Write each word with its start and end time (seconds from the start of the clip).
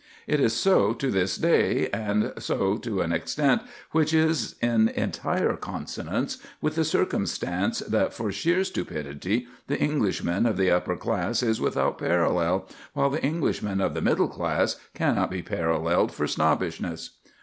It 0.25 0.39
is 0.39 0.53
so 0.53 0.93
to 0.93 1.11
this 1.11 1.37
day, 1.37 1.87
and 1.93 2.33
so 2.39 2.75
to 2.77 3.01
an 3.01 3.11
extent 3.13 3.61
which 3.91 4.15
is 4.15 4.55
in 4.59 4.87
entire 4.89 5.55
consonance 5.55 6.39
with 6.59 6.73
the 6.73 6.83
circumstance 6.83 7.81
that 7.81 8.11
for 8.11 8.31
sheer 8.31 8.63
stupidity 8.63 9.45
the 9.67 9.79
Englishman 9.79 10.47
of 10.47 10.57
the 10.57 10.71
upper 10.71 10.95
class 10.97 11.43
is 11.43 11.61
without 11.61 11.99
parallel, 11.99 12.67
while 12.93 13.11
the 13.11 13.23
Englishman 13.23 13.79
of 13.79 13.93
the 13.93 14.01
middle 14.01 14.27
class 14.27 14.77
cannot 14.95 15.29
be 15.29 15.43
paralleled 15.43 16.11
for 16.11 16.25
snobbishness. 16.25 17.19